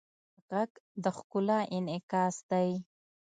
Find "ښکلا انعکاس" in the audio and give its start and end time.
1.17-2.35